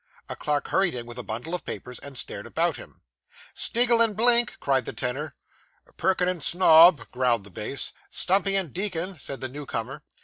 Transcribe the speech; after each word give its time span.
A 0.29 0.35
clerk 0.35 0.69
hurried 0.69 0.95
in 0.95 1.05
with 1.05 1.19
a 1.19 1.23
bundle 1.23 1.53
of 1.53 1.63
papers, 1.63 1.99
and 1.99 2.17
stared 2.17 2.47
about 2.47 2.77
him. 2.77 3.03
'Sniggle 3.53 4.01
and 4.01 4.17
Blink,' 4.17 4.57
cried 4.59 4.85
the 4.85 4.93
tenor. 4.93 5.35
'Porkin 5.95 6.27
and 6.27 6.41
Snob,' 6.41 7.05
growled 7.11 7.43
the 7.43 7.51
bass. 7.51 7.93
'Stumpy 8.09 8.55
and 8.55 8.73
Deacon,' 8.73 9.19
said 9.19 9.41
the 9.41 9.47
new 9.47 9.67
comer. 9.67 10.01